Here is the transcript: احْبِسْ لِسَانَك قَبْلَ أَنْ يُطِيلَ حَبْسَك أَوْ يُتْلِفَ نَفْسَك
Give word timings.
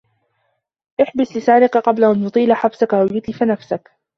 احْبِسْ 1.01 1.35
لِسَانَك 1.37 1.77
قَبْلَ 1.77 2.03
أَنْ 2.03 2.23
يُطِيلَ 2.25 2.53
حَبْسَك 2.53 2.93
أَوْ 2.93 3.05
يُتْلِفَ 3.05 3.43
نَفْسَك 3.43 3.91